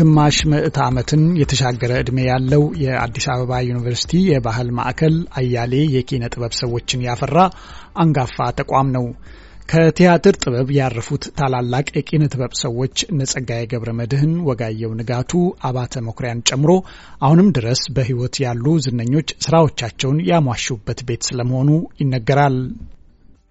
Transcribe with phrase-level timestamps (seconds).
[0.00, 7.04] ግማሽ ምዕተ ዓመትን የተሻገረ ዕድሜ ያለው የአዲስ አበባ ዩኒቨርሲቲ የባህል ማዕከል አያሌ የኪነ ጥበብ ሰዎችን
[7.06, 7.38] ያፈራ
[8.02, 9.04] አንጋፋ ተቋም ነው።
[9.68, 15.32] ከቲያትር ጥበብ ያረፉት ታላላቅ የኪነ ጥበብ ሰዎች እነ ጸጋዬ ገብረ መድኅን፣ ወጋየሁ ንጋቱ፣
[15.68, 16.70] አባተ መኩሪያን ጨምሮ
[17.22, 21.70] አሁንም ድረስ በሕይወት ያሉ ዝነኞች ስራዎቻቸውን ያሟሹበት ቤት ስለመሆኑ
[22.02, 22.56] ይነገራል።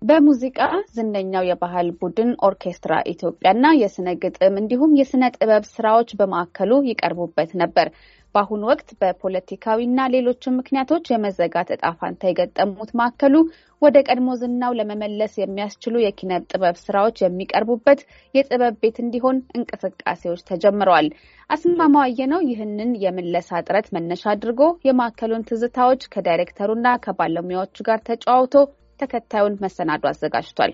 [0.01, 0.59] በሙዚቃ
[0.93, 7.87] ዝነኛው የባህል ቡድን ኦርኬስትራ ኢትዮጵያና የስነ ግጥም እንዲሁም የስነ ጥበብ ስራዎች በማዕከሉ ይቀርቡበት ነበር።
[8.35, 13.35] በአሁኑ ወቅት በፖለቲካዊና ሌሎችም ምክንያቶች የመዘጋት እጣ ፋንታ የገጠሙት ማዕከሉ
[13.81, 18.01] ወደ ቀድሞ ዝናው ለመመለስ የሚያስችሉ የኪነ ጥበብ ስራዎች የሚቀርቡበት
[18.33, 21.07] የጥበብ ቤት እንዲሆን እንቅስቃሴዎች ተጀምረዋል።
[21.49, 28.55] አስማማው አየነው ይህንን የምለሳ ጥረት መነሻ አድርጎ የማዕከሉን ትዝታዎች ከዳይሬክተሩና ከባለሙያዎቹ ጋር ተጨዋውቶ
[28.99, 30.71] ተከታዩን መሰናዶ አዘጋጅቷል።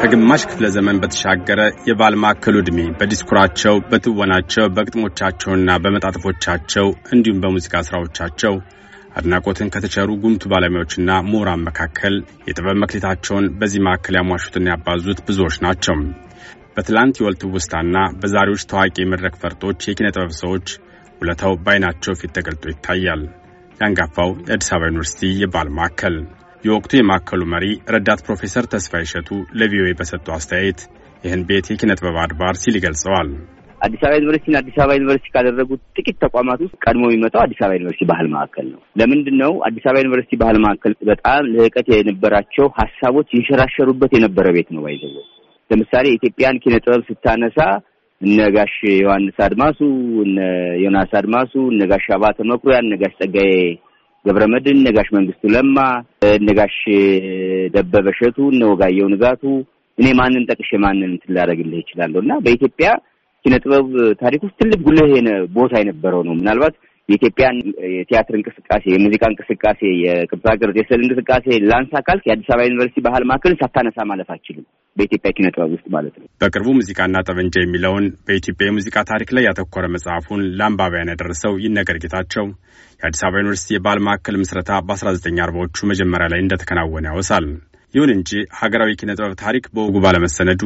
[0.00, 8.54] ከግማሽ ክፍለ ዘመን በተሻገረ የባህል ማዕከሉ ዕድሜ በዲስኩራቸው፣ በትወናቸው፣ በግጥሞቻቸውና በመጣጥፎቻቸው እንዲሁም በሙዚቃ ስራዎቻቸው
[9.18, 12.14] አድናቆትን ከተቸሩ ጉምቱ ባለሙያዎችና ምሁራን መካከል
[12.48, 15.96] የጥበብ መክሊታቸውን በዚህ ማዕከል ያሟሹትና ያባዙት ብዙዎች ናቸው።
[16.74, 20.66] በትላንት የወል ትውስታና በዛሬዎች ታዋቂ የመድረክ ፈርጦች የኪነ ጥበብ ሰዎች
[21.20, 23.22] ውለታው በዓይናቸው ፊት ተገልጦ ይታያል።
[23.80, 26.16] የአንጋፋው የአዲስ አበባ ዩኒቨርሲቲ የባህል ማዕከል
[26.64, 27.64] የወቅቱ የማዕከሉ መሪ
[27.94, 29.28] ረዳት ፕሮፌሰር ተስፋ ይሸቱ
[29.58, 30.80] ለቪኦኤ በሰጡ አስተያየት
[31.24, 33.28] ይህን ቤት የኪነ ጥበብ አድባር ሲል ይገልጸዋል።
[33.80, 38.06] አዲስ አበባ ዩኒቨርሲቲና አዲስ አበባ ዩኒቨርሲቲ ካደረጉት ጥቂት ተቋማት ውስጥ ቀድሞ የሚመጣው አዲስ አበባ ዩኒቨርሲቲ
[38.10, 44.14] ባህል ማዕከል ነው። ለምንድን ነው አዲስ አበባ ዩኒቨርሲቲ ባህል ማዕከል በጣም ልህቀት የነበራቸው ሀሳቦች ይንሸራሸሩበት
[44.18, 45.14] የነበረ ቤት ነው። by the way
[45.70, 47.58] ለምሳሌ የኢትዮጵያን ኪነ ጥበብ ስታነሳ
[48.20, 49.80] እነ ጋሽ ዮሐንስ አድማሱ፣
[50.24, 50.38] እነ
[50.82, 53.52] ዮናስ አድማሱ፣ እነ ጋሽ አባተ መኩሪያ፣ እነ ጋሽ ጸጋዬ
[54.28, 55.76] ገብረ መድኅን፣ እነ ጋሽ መንግስቱ ለማ፣
[56.32, 56.76] እነ ጋሽ
[57.74, 59.42] ደበበ እሸቱ፣ እነ ወጋየሁ ንጋቱ
[59.98, 62.88] እኔ ማንን ጠቅሼ ማንን እንትን ላደርግልህ እችላለሁ እና በኢትዮጵያ
[63.44, 63.86] ኪነ ጥበብ
[64.22, 65.10] ታሪክ ውስጥ ትልቅ ጉልህ
[65.56, 66.74] ቦታ የነበረው ነው። ምናልባት
[67.08, 67.56] የኢትዮጵያን
[67.94, 73.60] የቲያትር እንቅስቃሴ፣ የሙዚቃ እንቅስቃሴ፣ የቅርጻ ቅርጽ፣ የስዕል እንቅስቃሴ ላንሳ ካልክ የአዲስ አበባ ዩኒቨርሲቲ ባህል ማዕከልን
[73.62, 78.96] ሳታነሳ ማለፍ አችልም። በኢትዮጵያ ኪነ ጥበብ ውስጥ ማለት ነው። በቅርቡ ሙዚቃና ጠበንጃ የሚለውን በኢትዮጵያ የሙዚቃ
[79.10, 82.46] ታሪክ ላይ ያተኮረ መጽሐፉን ለአንባቢያን ያደረሰው ይነገር ጌታቸው
[83.00, 87.46] የአዲስ አበባ ዩኒቨርሲቲ የባህል ማዕከል ምስረታ በ1940ዎቹ መጀመሪያ ላይ እንደተከናወነ ያወሳል።
[87.94, 90.62] ይሁን እንጂ ሀገራዊ ኪነ ጥበብ ታሪክ በወጉ ባለመሰነዱ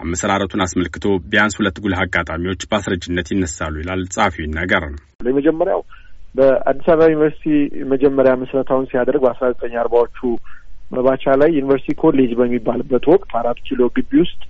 [0.00, 4.84] አመሰራረቱን አስመልክቶ ቢያንስ ሁለት ጉልህ አጋጣሚዎች በአስረጅነት ይነሳሉ ይላል ጸሐፊው ይነገር።
[5.28, 5.80] የመጀመሪያው
[6.34, 7.44] በአዲስ አበባ ዩኒቨርሲቲ
[7.92, 10.18] መጀመሪያ ምስረታውን ሲያደርግ በአስራ ዘጠኝ አርባዎቹ
[10.90, 14.40] መባቻ ላይ ዩኒቨርሲቲ ኮሌጅ በሚባልበት ወቅት አራት ኪሎ ግቢ ውስጥ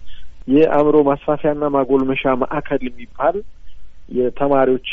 [0.48, 3.36] የአእምሮ ማስፋፊያና ማጎልመሻ ማዕከል የሚባል
[4.08, 4.88] የተማሪዎች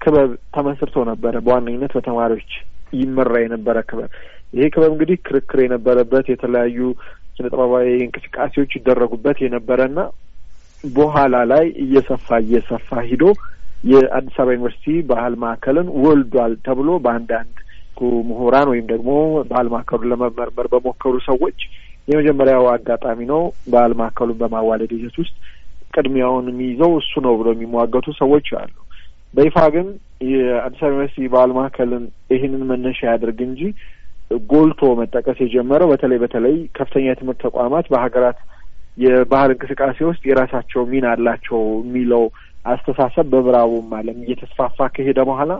[0.00, 2.50] ክበብ ተመስርቶ ነበረ። በዋነኝነት በተማሪዎች
[2.92, 4.10] ይመራ የነበረ ክበብ።
[4.54, 6.78] ይሄ ክበብ እንግዲህ ክርክር የነበረበት የተለያዩ
[7.36, 10.00] ኪነ ጥበባዊ እንቅስቃሴዎች ይደረጉበት የነበረና
[10.84, 13.24] በኋላ ላይ እየሰፋ እየሰፋ ሂዶ
[13.84, 17.54] የአዲስ አበባ ዩኒቨርሲቲ ባህል ማዕከልን ወልዷል ተብሎ በአንዳንድ
[18.28, 19.10] ምሁራን ወይም ደግሞ
[19.50, 21.58] ባህል ማዕከሉን ለመመርመር በሞከሩ ሰዎች
[22.08, 23.42] የመጀመሪያው አጋጣሚ ነው።
[23.72, 25.34] ባህል ማዕከሉን በማዋለድ ሂደት ውስጥ
[25.92, 28.72] ቅድሚያውን የሚይዘው እሱ ነው ብሎ የሚሟገቱ ሰዎች አሉ።
[29.34, 29.86] በይፋ ግን
[30.30, 32.04] የአዲስ አበባ ዩኒቨርሲቲ ባህል ማዕከልን
[32.34, 33.60] ይህንን መነሻ ያደርግ እንጂ
[34.50, 38.38] ጎልቶ መጠቀስ የጀመረው በተለይ በተለይ ከፍተኛ የትምህርት ተቋማት በሀገራት
[38.98, 42.24] የባህል እንቅስቃሴ ውስጥ የራሳቸው ሚና አላቸው የሚለው
[42.64, 45.52] አስተሳሰብ በምዕራቡም ዓለም እየተስፋፋ ከሄደ በኋላ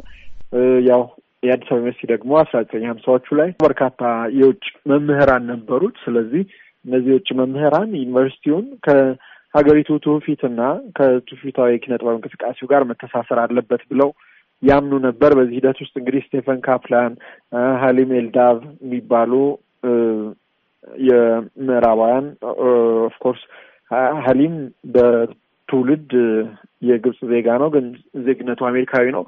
[0.88, 1.02] ያው
[1.42, 4.02] የአዲስ አበባ ዩኒቨርሲቲ ደግሞ አስራ ዘጠኝ ሀምሳዎቹ ላይ በርካታ
[4.40, 6.42] የውጭ መምህራን ነበሩት። ስለዚህ
[6.84, 10.60] እነዚህ የውጭ መምህራን ዩኒቨርሲቲውን ከሀገሪቱ ትውፊትና
[10.98, 14.10] ከትውፊታዊ ኪነ ጥበብ እንቅስቃሴው ጋር መተሳሰር አለበት ብለው
[14.62, 17.12] ያምኑ ነበር። በዚህ ሂደት ውስጥ እንግዲህ ስቴፈን ካፕላን፣
[17.82, 19.32] ሀሊም ኤልዳብ የሚባሉ
[21.08, 22.26] የምዕራባውያን
[23.06, 23.42] of course
[24.26, 24.54] ሀሊም
[25.72, 26.10] በትውልድ
[26.82, 27.84] የግብጽ ዜጋ ነው፣ ግን
[28.24, 29.22] ዜግነቱ አሜሪካዊ ነው።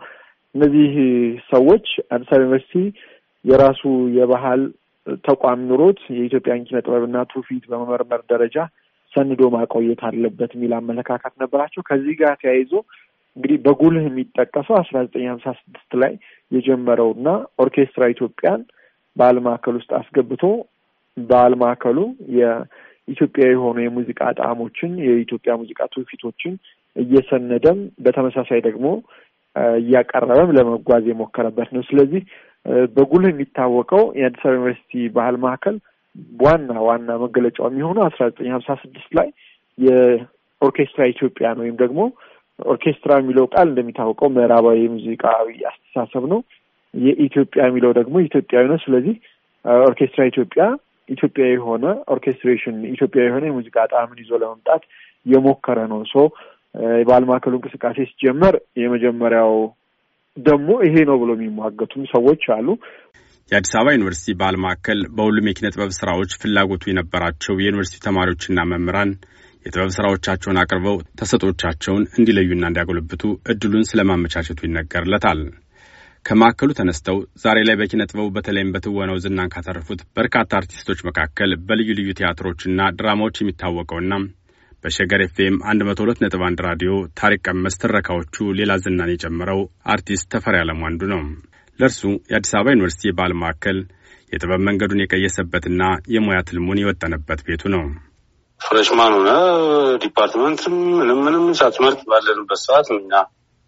[0.55, 0.91] እነዚህ
[1.53, 2.75] ሰዎች አዲስ አበባ ዩኒቨርሲቲ
[3.45, 3.83] የራሱ
[4.17, 4.63] የባህል
[5.25, 8.57] ተቋም ኖሮት የኢትዮጵያን ኪነ ጥበብና ትውፊት በመመርመር ደረጃ
[9.13, 12.73] ሰንዶ ማቆየት አለበት የሚል አመለካከት ነበራቸው። ከዚህ ጋር ተያይዞ
[13.37, 16.13] እንግዲህ በጉልህ የሚጠቀሰው አስራ ዘጠኝ ሀምሳ ስድስት ላይ
[16.51, 17.29] የጀመረው እና
[17.65, 18.61] ኦርኬስትራ ኢትዮጵያን
[19.17, 20.43] ባህል ማዕከል ውስጥ አስገብቶ
[21.17, 21.99] ባህል ማዕከሉ
[23.09, 26.55] የኢትዮጵያ የሆኑ የሙዚቃ ጣዕሞችን የኢትዮጵያ ሙዚቃ ትውፊቶችን
[26.97, 28.87] እየሰነደም በተመሳሳይ ደግሞ
[29.79, 32.23] እያቀረበም ለመጓዝ የሞከረበት ነው። ስለዚህ
[32.95, 35.77] በጉልህ የሚታወቀው የአዲስ አበባ ዩኒቨርሲቲ ባህል ማዕከል
[36.41, 39.29] ዋና ዋና መገለጫው የሚሆነው አስራ ዘጠኝ ሀምሳ ስድስት ላይ
[39.79, 42.01] የኦርኬስትራ ኢትዮጵያን ወይም ደግሞ
[42.59, 46.41] ኦርኬስትራ የሚለው ቃል እንደሚታወቀው ምዕራባዊ የሙዚቃዊ አስተሳሰብ ነው።
[46.95, 49.15] የኢትዮጵያ የሚለው ደግሞ ኢትዮጵያዊ ነው። ስለዚህ
[49.85, 50.65] ኦርኬስትራ ኢትዮጵያ
[51.09, 51.85] ኢትዮጵያ የሆነ
[52.15, 54.83] orchestration ኢትዮጵያ የሆነ የሙዚቃ ጣዕምን ይዞ ለመምጣት
[55.27, 56.25] የሞከረ ነው። so
[56.99, 59.53] የባህል ማዕከሉ እንቅስቃሴ ሲጀመር የመጀመሪያው
[60.37, 62.69] ደግሞ ይሄ ነው ብሎ የሚሟገቱም ሰዎች አሉ።
[63.51, 69.11] የአዲስ አበባ ዩኒቨርሲቲ ባህል ማዕከል በሁሉም የኪነ ጥበብ ስራዎች ፍላጎቱ የነበራቸው የዩኒቨርሲቲ ተማሪዎችና መምህራን
[69.67, 73.23] የጥበብ ስራዎቻቸውን አቅርበው ተሰጦቻቸውን እንዲለዩና እንዲያጎለብቱ
[73.53, 75.41] እድሉን ስለማመቻቸቱ ይነገርለታል።
[76.25, 82.11] ከማዕከሉ ተነስተው ዛሬ ላይ በኪነ ጥበቡ በተለይም በትወናው ዝናን ካተረፉት በርካታ አርቲስቶች መካከል በልዩ ልዩ
[82.19, 84.15] ቲያትሮችና ድራማዎች የሚታወቀውና
[84.85, 89.61] በሸገር ኤፍኤም 102 ነጥብ 1 ራዲዮ ታሪክ ቀመስ ትረካዎቹ ሌላ ዝናን የጨመረው
[89.93, 91.21] አርቲስት ተፈሪ አለሙ አንዱ ነው።
[91.79, 92.01] ለእርሱ
[92.31, 93.79] የአዲስ አበባ ዩኒቨርሲቲ የባህል ማዕከል
[94.33, 95.83] የጥበብ መንገዱን የቀየሰበትና
[96.15, 97.85] የሙያ ትልሙን የወጠነበት ቤቱ ነው።
[98.61, 99.31] freshman ሆነ
[100.05, 103.13] department ም ምንም ምንም ሳትመርጥ ባለንበት ሰዓት እኛ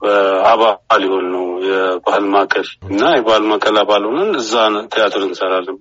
[0.03, 0.71] በአባል
[1.03, 4.53] ሊሆን ነው የባህል ማዕከል እና የባህል ማዕከል አባል ሆነን እዛ
[4.93, 5.79] ቲያትር እንሰራለን።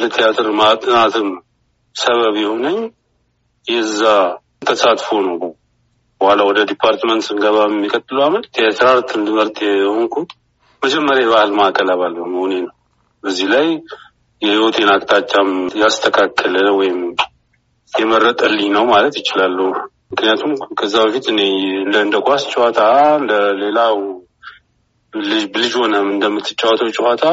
[0.00, 1.28] ለቲያትር ማጥናትም
[1.96, 2.78] ሰበብ የሆነኝ
[3.66, 4.02] የዛ
[4.66, 5.36] ተሳትፎ ነው።
[6.20, 10.30] በኋላ ወደ department ስንገባ የሚቀጥለው አመት theater art እንድመርጥ የሆንኩት
[10.82, 12.74] መጀመሪያ የባህል ማዕከል አባል በመሆኔ ነው።
[13.24, 13.66] በዚህ ላይ
[14.42, 15.50] የህይወቴን አቅጣጫም
[15.82, 16.98] ያስተካከለ ወይም
[17.92, 19.68] የመረጠልኝ ነው ማለት ይችላለሁ።
[20.12, 21.40] ምክንያቱም ከዛ በፊት እኔ
[22.00, 22.80] እንደ ኳስ ጨዋታ
[23.20, 23.32] እንደ
[23.62, 23.96] ሌላው
[25.54, 27.24] ልጅ ሆነ እንደምትጫወተው ጨዋታ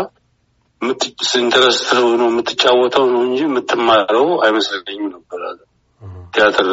[1.40, 1.88] interest
[2.20, 5.42] ነው የምትጫወተው ነው እንጂ የምትማረው አይመስለኝም ነበር
[6.34, 6.70] ቲያትር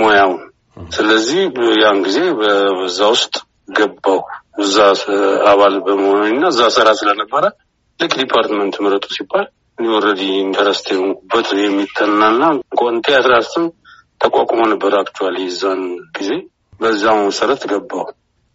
[0.00, 0.32] ሙያው።
[0.90, 1.40] ስለዚህ
[1.80, 3.34] ያን ጊዜ በዛ ውስጥ
[3.76, 4.20] ገባው
[4.62, 4.76] እዛ
[5.50, 7.44] አባል በመሆኑ እና እዛ ስራ ስለነበረ
[8.00, 9.46] ልክ department ምረጡ ሲባል
[9.92, 12.42] already interest የሆንኩበት የሚጠናና
[13.06, 13.64] theater art ም
[14.22, 15.82] ተቋቁሞ ነበር። actually የዛን
[16.16, 16.30] ጊዜ
[16.80, 18.04] በዛው መሰረት ገባው።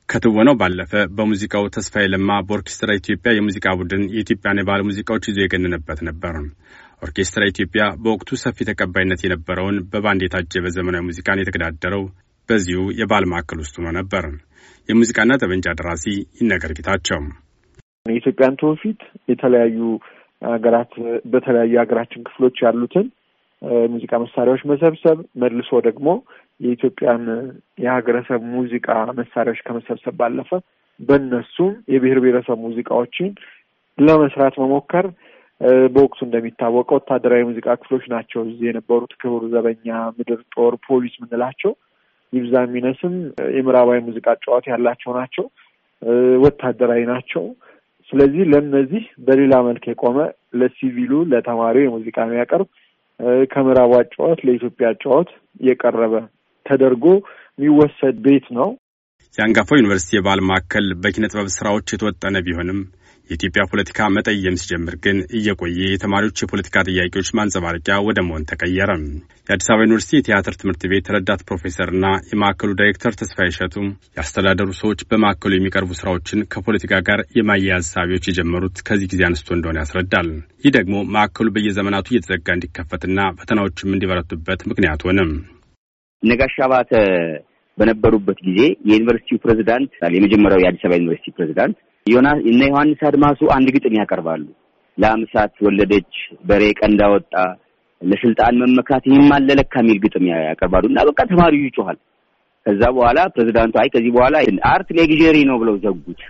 [0.09, 6.35] ከትወናው ባለፈ በሙዚቃው ተስፋዬ ለማ በኦርኬስትራ ኢትዮጵያ የሙዚቃ ቡድን የኢትዮጵያን የባህል ሙዚቃዎች ይዞ የገነነበት ነበር።
[7.01, 12.03] ኦርኬስትራ ኢትዮጵያ በወቅቱ ሰፊ ተቀባይነት የነበረውን በባንድ የታጀበ ዘመናዊ ሙዚቃን የተገዳደረው
[12.49, 14.25] በዚሁ የባህል ማዕከል ውስጥ ሆኖ ነበር።
[14.89, 16.05] የሙዚቃና ጠመንጃ ደራሲ
[16.41, 17.21] ይነገር ጌታቸው
[18.05, 18.99] የኢትዮጵያን ትውፊት
[19.31, 19.77] የተለያዩ
[20.41, 20.91] ሀገራት
[21.31, 23.05] በተለያዩ ሀገራችን ክፍሎች ያሉትን
[23.91, 26.09] ሙዚቃ መሳሪያዎች መሰብሰብ መልሶ ደግሞ
[26.59, 27.23] የኢትዮጵያን
[27.83, 28.87] የሀገረሰብ ሙዚቃ
[29.19, 30.49] መሳሪያዎች ከመሰብሰብ ባለፈ
[30.99, 33.29] በእነሱም የብሔር ብሔረሰብ ሙዚቃዎችን
[33.97, 35.05] ለመስራት መሞከር
[35.93, 39.87] በወቅቱ እንደሚታወቀው ወታደራዊ ሙዚቃ ክፍሎች ናቸው እዚህ የነበሩት። ክቡር ዘበኛ፣
[40.17, 41.71] ምድር ጦር፣ ፖሊስ የምንላቸው
[42.33, 43.13] ይብዛ የሚነስም
[43.55, 45.45] የምዕራባዊ ሙዚቃ ጨዋታ ያላቸው ናቸው።
[46.43, 47.43] ወታደራዊ ናቸው።
[48.09, 50.17] ስለዚህ ለእነዚህ በሌላ መልክ የቆመ
[50.59, 52.67] ለሲቪሉ ለተማሪው የሙዚቃ የሚያቀርብ
[53.51, 55.29] ከምዕራቡ አጫዋት ለኢትዮጵያ አጫዋት
[55.67, 56.13] የቀረበ
[56.65, 57.05] ተደርጎ
[57.59, 58.69] የሚወሰድ ቤት ነው።
[59.37, 62.79] የአንጋፋው ዩኒቨርሲቲ የባህል ማዕከል በኪነ ጥበብ ስራዎች የተወጠነ ቢሆንም
[63.29, 68.91] የኢትዮጵያ ፖለቲካ መጠየም ሲጀምር ግን እየቆየ የተማሪዎች የፖለቲካ ጥያቄዎች ማንጸባረቂያ ወደ መሆን ተቀየረ።
[69.47, 73.75] የአዲስ አበባ ዩኒቨርሲቲ የቲያትር ትምህርት ቤት ረዳት ፕሮፌሰርና የማዕከሉ ዳይሬክተር ተስፋ ይሸቱ
[74.17, 80.29] ያስተዳደሩ ሰዎች በማዕከሉ የሚቀርቡ ስራዎችን ከፖለቲካ ጋር የማያያዝ ሳቢዎች የጀመሩት ከዚህ ጊዜ አንስቶ እንደሆነ ያስረዳል።
[80.65, 85.31] ይህ ደግሞ ማዕከሉ በየዘመናቱ እየተዘጋ እንዲከፈትና ፈተናዎችም እንዲበረቱበት ምክንያት ሆነም።
[86.23, 86.91] ነጋሽ አባተ
[87.77, 88.59] በነበሩበት ጊዜ
[88.89, 91.77] የዩኒቨርሲቲው ፕሬዚዳንት የመጀመሪያው የአዲስ አበባ ዩኒቨርሲቲ ፕሬዚዳንት
[92.49, 94.43] እነ ዮሐንስ አድማሱ አንድ ግጥም ያቀርባሉ።
[94.97, 96.13] ለአምሳት ወለደች
[96.47, 97.33] በሬ ቀንዳ ወጣ
[98.01, 101.97] ለስልጣን መመካት ይህም አለ ለካ የሚል ግጥም ያቀርባሉ እና በቃ ተማሪው ይጮኋል።
[102.65, 104.35] ከዛ በኋላ ፕሬዚዳንቱ አይ ከዚህ በኋላ
[104.71, 106.21] art luxury ነው ብለው ዘጉት።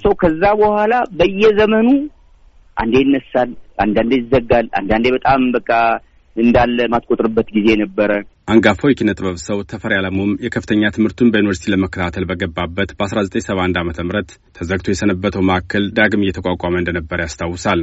[0.00, 1.88] ሰው ከዛ በኋላ በየዘመኑ
[2.76, 3.50] አንዴ ይነሳል፣
[3.84, 5.70] አንዳንዴ ይዘጋል፣ አንዳንዴ በጣም በቃ
[6.36, 8.10] እንዳለ ማትቆጥርበት ጊዜ ነበረ።
[8.50, 14.22] አንጋፋው የኪነ ጥበብ ሰው ተፈሪ አለሙም የከፍተኛ ትምህርቱን በዩኒቨርሲቲ ለመከታተል በገባበት በ1971 ዓ ም
[14.58, 17.82] ተዘግቶ የሰነበተው ማዕከል ዳግም እየተቋቋመ እንደነበር ያስታውሳል።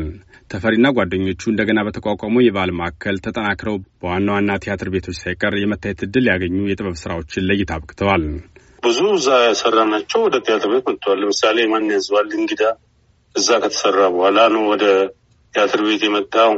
[0.51, 6.59] ተፈሪና ጓደኞቹ እንደገና በተቋቋመው የባህል ማዕከል ተጠናክረው በዋና ዋና ቲያትር ቤቶች ሳይቀር የመታየት እድል ያገኙ
[6.69, 8.25] የጥበብ ስራዎችን ለእይታ አብቅተዋል።
[8.83, 12.63] ብዙ እዛ ያሰራናቸው ወደ ቲያትር ቤት መጥተዋል። ለምሳሌ ማን ያዝባል እንግዳ
[13.35, 14.85] እዛ ከተሰራ በኋላ ነው ወደ
[15.53, 16.51] ቲያትር ቤት የመጣው።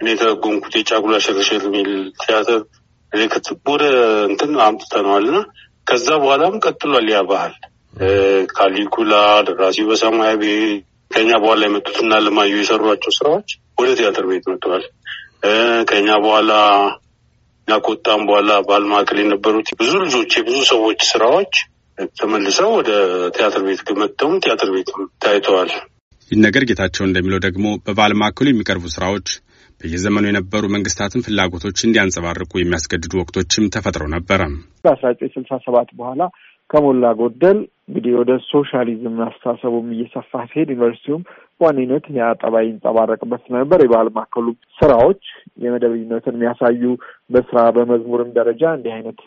[0.00, 1.90] እኔ የተረጎምኩት የጫጉላ ሽርሽር የሚል
[2.22, 2.60] ቲያትር
[3.12, 3.22] እኔ
[3.68, 3.84] ወደ
[4.28, 5.38] እንትን አምጥተነዋል እና
[5.86, 7.54] ከዛ በኋላም ቀጥሏል። ያ ባህል
[8.52, 9.12] ካሊኩላ፣
[9.46, 10.42] ደራሲው በሰማያዊ
[11.10, 13.48] ከኛ በኋላ የመጡትና ለማዩ የሰሯቸው ስራዎች
[13.80, 14.84] ወደ ቲያትር ቤት መጥተዋል።
[15.90, 16.52] ከኛ በኋላ
[17.68, 17.76] እና
[18.28, 18.84] በኋላ ባህል
[19.22, 21.52] የነበሩት ብዙ ልጆች የብዙ ሰዎች ስራዎች
[22.18, 22.90] ተመልሰው ወደ
[23.36, 24.90] ቲያትር ቤት መጥተውም ቲያትር ቤት
[25.22, 25.70] ታይተዋል።
[26.30, 29.28] ይነገር ጌታቸው እንደሚለው ደግሞ በባህል ማዕከሉ የሚቀርቡ ስራዎች
[29.80, 34.40] በየዘመኑ የነበሩ መንግስታትን ፍላጎቶች እንዲያንጸባርቁ የሚያስገድዱ ወቅቶችም ተፈጥረው ነበረ።
[34.84, 36.22] በአስራ ዘጠኝ ስልሳ ሰባት በኋላ
[36.70, 37.58] ከሞላ ጎደል
[37.88, 41.22] እንግዲህ ወደ ሶሻሊዝም አስተሳሰቡም እየሰፋ ሲሄድ ዩኒቨርሲቲውም
[41.60, 44.46] በዋነኝነት ያ ጠባይ ይንጸባረቅበት ስለነበር የባህል ማዕከሉ
[44.78, 45.22] ስራዎች
[45.64, 46.82] የመደበኝነትን የሚያሳዩ
[47.30, 49.18] በስራ በመዝሙርም ደረጃ እንዲህ አይነት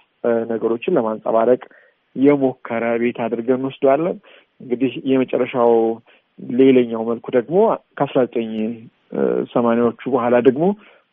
[0.52, 1.62] ነገሮችን ለማንጸባረቅ
[2.16, 4.18] የሞከረ ቤት አድርገን እንወስደዋለን።
[4.62, 5.72] እንግዲህ የመጨረሻው
[6.58, 7.58] ሌላኛው መልኩ ደግሞ
[7.98, 8.52] ከአስራ ዘጠኝ
[9.54, 10.66] ሰማንያዎቹ በኋላ ደግሞ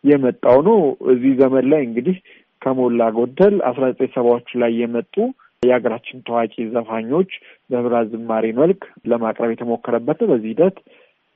[0.04, 0.78] የመጣው ነው።
[1.12, 2.16] እዚህ ዘመን ላይ እንግዲህ
[2.62, 5.14] ከሞላ ጎደል አስራ ዘጠኝ ሰባዎቹ ላይ የመጡ
[5.62, 7.30] የሀገራችን ታዋቂ ዘፋኞች
[7.70, 8.80] በህብራት ዝማሬ መልክ
[9.10, 10.76] ለማቅረብ የተሞከረበት በዚህ ሂደት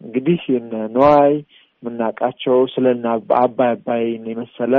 [0.00, 1.34] እንግዲህ የነ ነዋይ
[1.82, 2.86] የምናውቃቸው ስለ
[3.40, 4.74] አባይ አባይን የመሰለ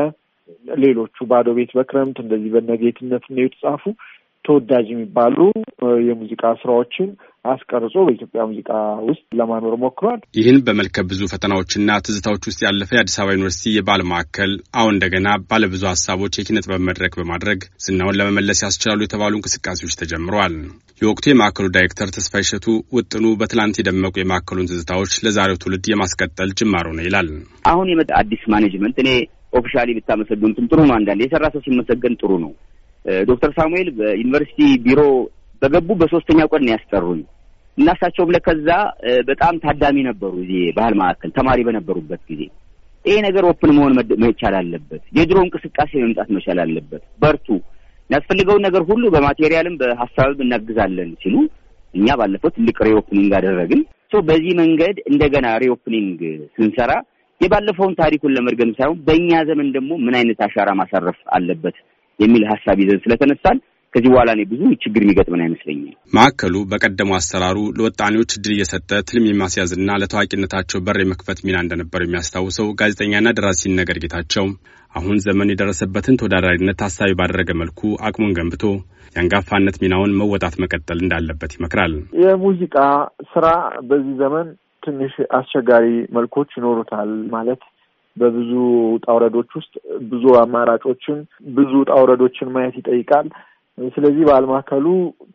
[0.77, 3.83] ሌሎቹ ባዶ ቤት በክረምት እንደዚህ በነጌትነት ነው የተጻፉ
[4.45, 5.37] ተወዳጅ የሚባሉ
[6.07, 7.07] የሙዚቃ ስራዎችን
[7.45, 8.69] አስቀርጾ በኢትዮጵያ ሙዚቃ
[9.07, 14.51] ውስጥ ለማኖር ሞክሯል። ይህን በመልከ ብዙ ፈተናዎችና ትዝታዎች ውስጥ ያለፈ የአዲስ አበባ ዩኒቨርሲቲ የባህል ማዕከል
[14.79, 20.55] አሁን እንደገና ባለብዙ ሀሳቦች የኪነ ጥበብ መድረክ በማድረግ ዝናውን ለመመለስ ያስችላሉ የተባሉ እንቅስቃሴዎች ተጀምረዋል።
[21.01, 22.65] የወቅቱ የማዕከሉ ዳይሬክተር ተስፋ ይሸቱ
[22.97, 27.29] ውጥኑ በትላንት የደመቁ የማዕከሉን ትዝታዎች ለዛሬው ትውልድ የማስቀጠል ጅማሮ ነው ይላል።
[27.71, 29.09] አሁን የመጣ አዲስ management እኔ
[29.53, 32.51] officially ብታመሰግኑትም ጥሩ ነው። አንዳንዴ የሰራ ሰው ሲመሰገን ጥሩ ነው።
[33.25, 35.01] ዶክተር ሳሙኤል በዩኒቨርሲቲ ቢሮ
[35.61, 37.19] በገቡ በሶስተኛው ቀን ያስጠሩኝ
[37.77, 38.69] እና እሳቸውም ለከዛ
[39.29, 42.41] በጣም ታዳሚ ነበሩ። እዚህ ባህል ማዕከል ተማሪ በነበሩበት ጊዜ
[43.05, 47.47] ይሄ ነገር open መሆን መቻል አለበት፣ የድሮ እንቅስቃሴ መምጣት መቻል አለበት፣ በርቱ፣
[48.09, 51.35] የሚያስፈልገውን ነገር ሁሉ በ material ም በሀሳብም እናግዛለን ሲሉ
[51.93, 53.81] እኛ ባለፈው ትልቅ reopening አደረግን።
[54.27, 56.19] በዚህ መንገድ እንደገና reopening
[56.55, 56.91] ስንሰራ
[57.41, 61.77] የባለፈውን ታሪኩን ለመድገም ሳይሆን በእኛ ዘመን ደግሞ ምን አይነት አሻራ ማሳረፍ አለበት
[62.19, 63.57] የሚል ሀሳብ ይዘን ስለተነሳን
[63.95, 69.91] ከዚህ በኋላ እኔ ብዙ ችግር የሚገጥመን አይመስለኝም። ማዕከሉ በቀደሙ አሰራሩ ለወጣኔዎች እድል እየሰጠ ትልም የማስያዝና
[70.01, 74.47] ለታዋቂነታቸው በር የመክፈት ሚና እንደነበረው የሚያስታውሰው ጋዜጠኛና ደራሲ ነገር ጌታቸው
[74.93, 78.65] አሁን ዘመኑ የደረሰበትን ተወዳዳሪነት ታሳቢ ባደረገ መልኩ አቅሙን ገንብቶ
[79.15, 82.77] የአንጋፋነት ሚናውን መወጣት መቀጠል እንዳለበት ይመክራል። የሙዚቃ
[83.33, 83.47] ስራ
[83.89, 84.47] በዚህ ዘመን
[84.83, 87.61] ትንሽ አስቸጋሪ መልኮች ይኖሩታል ማለት
[88.17, 88.51] በብዙ
[88.93, 89.73] ውጣ ውረዶች ውስጥ
[90.11, 91.17] ብዙ አማራጮችን
[91.55, 93.27] ብዙ ውጣ ውረዶችን ማየት ይጠይቃል።
[93.77, 94.85] ስለዚህ ባህል ማዕከሉ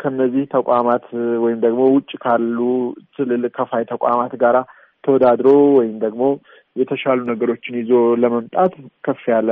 [0.02, 1.06] ከነዚህ ተቋማት
[1.44, 2.58] ወይም ደግሞ ውጭ ካሉ
[3.16, 4.58] ትልልቅ ከፋይ ተቋማት ጋራ
[5.04, 6.22] ተወዳድሮ ወይም ደግሞ
[6.76, 7.92] የተሻሉ ነገሮችን ይዞ
[8.22, 8.72] ለመምጣት
[9.04, 9.50] ከፍ ያለ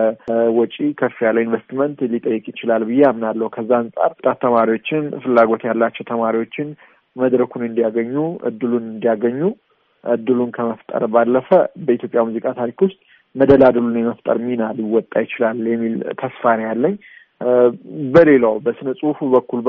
[0.58, 6.68] ወጪ ከፍ ያለ ኢንቨስትመንት ሊጠይቅ ይችላል ብዬ አምናለሁ። ከዛ አንጻር ወጣት ተማሪዎችን ፍላጎት ያላቸው ተማሪዎችን
[7.16, 8.14] መድረኩን እንዲያገኙ
[8.50, 9.40] እድሉን እንዲያገኙ
[10.04, 11.48] እድሉን ከመፍጠር ባለፈ
[11.86, 12.98] በኢትዮጵያ ሙዚቃ ታሪክ ውስጥ
[13.36, 16.94] መደላድሉን የመፍጠር ሚና ሊወጣ ይችላል የሚል ተስፋ ነው ያለኝ።
[18.14, 19.60] በሌላው በስነ ጽሁፉ በኩል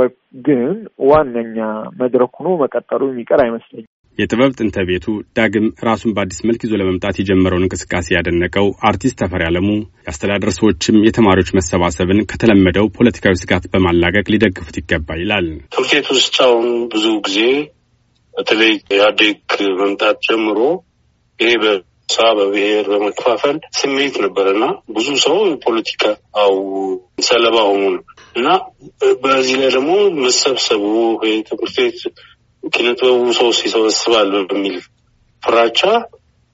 [0.45, 0.61] ግን
[1.09, 1.57] ዋነኛ
[1.99, 5.05] መድረክ ሆኖ መቀጠሉ የሚቀር አይመስለኝም። የጥበብ ጥንተ ቤቱ
[5.38, 9.67] ዳግም ራሱን በአዲስ መልክ ይዞ ለመምጣት የጀመረውን እንቅስቃሴ ያደነቀው አርቲስት ተፈሪ አለሙ
[9.99, 16.67] የአስተዳደር ሰዎችም የተማሪዎች መሰባሰብን ከተለመደው ፖለቲካዊ ስጋት በማላቀቅ ሊደግፉት ይገባል ይላል። ትምህርት ቤት ውስጥ አሁን
[16.93, 17.39] ብዙ ጊዜ
[18.33, 19.38] በተለይ ኢህአዴግ
[19.81, 20.59] መምጣት ጀምሮ
[21.39, 21.51] ይሄ
[22.09, 24.63] በሳ በብሔር በመከፋፈል ስሜት ነበርና
[24.95, 26.03] ብዙ ሰው የፖለቲካ
[26.41, 26.55] አው
[27.27, 27.83] ሰለባ ሆኑ
[28.35, 28.47] እና
[29.23, 30.83] በዚህ ላይ ደግሞ መሰብሰቡ
[31.49, 31.99] ትምህርት ቤት
[32.73, 34.77] ኪነጥበቡ ሰው ይሰበስባል በሚል
[35.43, 35.81] ፍራቻ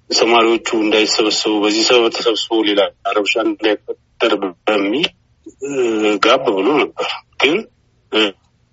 [0.09, 2.81] ተማሪዎቹ እንዳይሰበሰቡ በዚህ ሰበብ ተሰብስቦ ሌላ
[3.15, 4.33] ረብሻ እንዳይፈጠር
[4.67, 5.07] በሚል
[6.25, 7.09] ጋብ ብሎ ነበር
[7.43, 7.57] ግን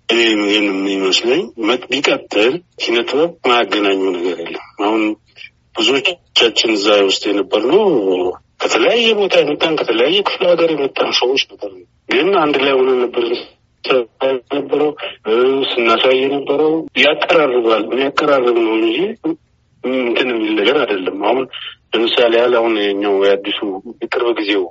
[0.09, 0.19] እኔ
[0.55, 1.43] የሚመስለኝ
[1.91, 5.03] ቢቀጥል ኪነ ጥበብ ማያገናኙ ነገር የለም። አሁን
[5.75, 7.83] ብዙዎቻችን እዛ ውስጥ የነበርነው
[8.63, 11.71] ከተለያየ ቦታ የመጣን ከተለያየ ክፍለ ሀገር የመጣን ሰዎች ነበር።
[12.09, 13.25] ግን አንድ ላይ ሆነ ነበር
[14.53, 14.89] ነበረው
[15.71, 18.97] ስናሳይ የነበረው ያቀራርባል የሚያቀራርብ ነው እንጂ
[19.83, 21.43] እንትን የሚል ነገር አይደለም። አሁን
[21.93, 23.59] ለምሳሌ ያህል አሁን የኛው የአዲሱ
[24.03, 24.63] የቅርብ ጊዜው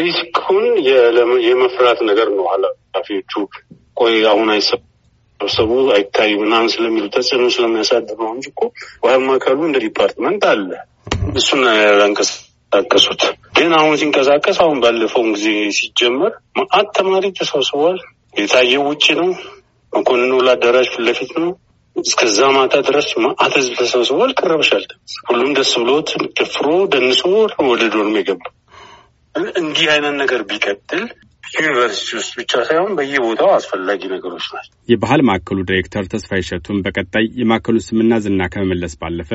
[0.00, 0.66] risk ኡን
[1.46, 3.32] የመፍራት ነገር ነው ኃላፊዎቹ
[3.96, 4.48] ቆይ አሁን
[5.40, 8.60] አይሰበሰቡ አይታዩ ምናምን ስለሚሉ ተጽዕኖ ስለሚያሳድር እንጂ እኮ
[9.02, 10.68] ባህል ማዕከሉ እንደ department አለ።
[11.32, 11.60] እሱን
[12.00, 13.22] ያንቀሳቀሱት
[13.56, 15.46] ግን አሁን ሲንቀሳቀስ አሁን ባለፈውን ጊዜ
[15.78, 17.98] ሲጀመር መአት ተማሪ ተሰብስቧል።
[18.36, 19.28] የታየው ውጭ ነው።
[19.92, 21.50] መኮንን አዳራሽ ፊት ለፊት ነው።
[21.96, 24.84] እስከዛ ማታ ድረስ መአት ህዝብ ተሰብስቧል። ቀረበሻል።
[25.28, 27.22] ሁሉም ደስ ብሎት ጨፍሮ ደንሶ
[27.70, 28.42] ወደ dorm የገባ
[29.60, 31.02] እንዲህ አይነት ነገር ቢቀጥል
[31.56, 37.76] ዩኒቨርሲቲ ውስጥ ብቻ ሳይሆን በየቦታው አስፈላጊ ነገሮች ናቸው። የባህል ማዕከሉ ዳይሬክተር ተስፋዬ እሸቱ በቀጣይ የማዕከሉ
[37.86, 39.30] ስምና ዝና ከመመለስ ባለፈ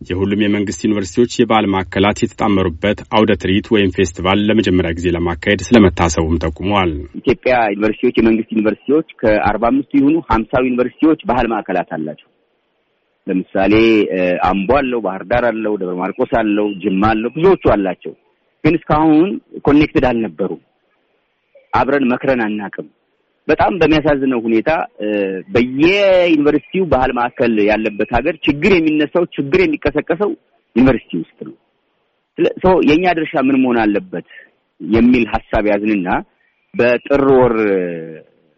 [0.00, 6.92] የሁሉም የመንግስት ዩኒቨርሲቲዎች የባህል ማዕከላት የተጣመሩበት አውደ ትርኢት ወይም ፌስቲቫል ለመጀመሪያ ጊዜ ለማካሄድ ስለመታሰቡም ጠቁመዋል።
[7.20, 12.28] ኢትዮጵያ ዩኒቨርሲቲዎች የመንግስት ዩኒቨርሲቲዎች ከአርባ አምስቱ የሆኑ ሀምሳው ዩኒቨርሲቲዎች ባህል ማዕከላት አላቸው።
[13.26, 13.74] ለምሳሌ
[14.48, 18.14] አምቦ አለው፣ ባህር ዳር አለው፣ ደብረ ማርቆስ አለው፣ ጅማ አለው፣ ብዙዎቹ አላቸው።
[18.64, 19.30] ግን እስካሁን
[19.64, 20.60] connected አልነበሩም።
[21.74, 22.86] አብረን መክረን አናቅም።
[23.48, 24.70] በጣም በሚያሳዝነው ሁኔታ
[25.54, 30.30] በየዩኒቨርሲቲው ባህል ማዕከል ያለበት ሀገር ችግር የሚነሳው ችግር የሚቀሰቀሰው
[30.76, 31.54] ዩኒቨርሲቲ ውስጥ ነው።
[32.88, 34.28] የእኛ ድርሻ ምን መሆን አለበት
[34.80, 36.08] የሚል ሀሳብ ያዝንና
[36.74, 37.54] በጥር ወር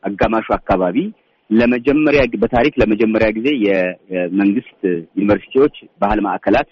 [0.02, 0.96] አጋማሹ አካባቢ
[1.50, 4.78] ለመጀመሪያ በታሪክ ለመጀመሪያ ጊዜ የመንግስት
[5.18, 6.68] ዩኒቨርሲቲዎች ባህል ማዕከላት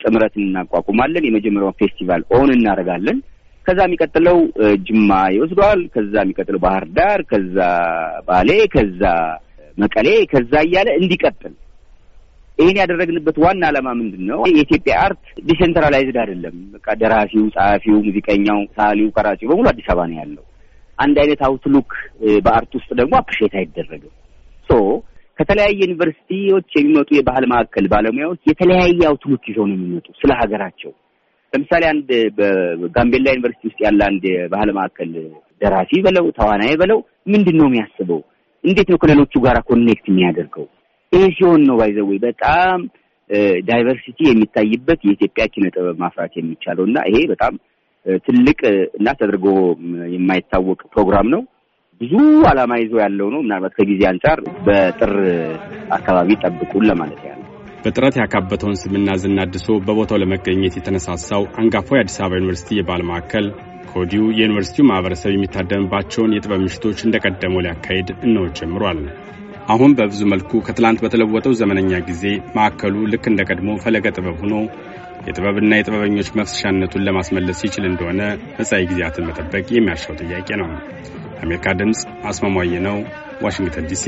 [0.00, 3.18] ጥምረትን እናቋቁማለን። የመጀመሪያውን ፌስቲቫል on እናደርጋለን።
[3.66, 4.38] ከዛ የሚቀጥለው
[4.86, 7.58] ጅማ ይወስደዋል። ከዛ የሚቀጥለው ባህር ዳር፣ ከዛ
[8.28, 9.02] ባሌ፣ ከዛ
[9.78, 11.54] መቀሌ፣ ከዛ እያለ እንዲቀጥል
[12.58, 14.40] ይህን ያደረግንበት ዋና ዓላማ ምንድን ነው?
[14.50, 20.44] የኢትዮጵያ art decentralized አይደለም። በቃ ደራሲው፣ ጸሐፊው፣ ሙዚቀኛው፣ ሰዓሊው፣ ቀራጺው በሙሉ አዲስ አበባ ነው ያለው።
[20.98, 21.90] አንድ አይነት outlook
[22.44, 24.12] በ art ውስጥ ደግሞ appreciate አይደረግም።
[24.70, 24.74] so
[25.38, 30.92] ከተለያየ ዩኒቨርሲቲዎች የሚመጡ የባህል ማዕከል ባለሙያዎች የተለያየ outlook ይዘው ነው የሚመጡ ስለ ሀገራቸው።
[31.54, 35.12] ለምሳሌ አንድ በጋምቤላ ዩኒቨርሲቲ ውስጥ ያለ አንድ የባህል ማዕከል
[35.62, 36.98] ደራሲ በለው ተዋናይ በለው
[37.32, 38.20] ምንድን ነው የሚያስበው?
[38.64, 40.66] እንዴት ነው ከሌሎቹ ጋር connect የሚያደርገው?
[41.12, 42.78] ይሄ ሲሆን ነው by the way በጣም
[43.68, 47.54] diversity የሚታይበት የኢትዮጵያ ኪነ ጥበብ ማፍራት የሚቻለው እና ይሄ በጣም
[48.26, 48.58] ትልቅ
[48.98, 49.46] እና ተደርጎ
[50.14, 51.42] የማይታወቅ ፕሮግራም ነው።
[52.00, 52.12] ብዙ
[52.50, 55.12] ዓላማ ይዞ ያለው ነው። ምናልባት ከጊዜ አንጻር በጥር
[55.98, 57.40] አካባቢ ጠብቁን ለማለት ያለ
[57.84, 63.46] በጥረት ያካበተውን ስምና ዝና አድሶ በቦታው ለመገኘት የተነሳሳው አንጋፋው የአዲስ አበባ ዩኒቨርሲቲ የባህል ማዕከል
[63.88, 69.00] ከወዲሁ የዩኒቨርሲቲው ማህበረሰብ የሚታደምባቸውን የጥበብ ምሽቶች እንደቀደመው ሊያካሄድ እነሆ ጀምሯል።
[69.68, 72.24] አሁን በብዙ መልኩ ከትላንት በተለወጠው ዘመነኛ ጊዜ
[72.56, 74.54] ማዕከሉ ልክ እንደ ቀድሞ ፈለገ ጥበብ ሆኖ
[75.28, 78.20] የጥበብና የጥበበኞች መፍሰሻነቱን ለማስመለስ ይችል እንደሆነ
[78.58, 80.70] መጻኢ ጊዜያትን መጠበቅ የሚያሻው ጥያቄ ነው።
[81.36, 82.98] የአሜሪካ ድምፅ አስማማየ ነው፣
[83.44, 84.04] ዋሽንግተን ዲሲ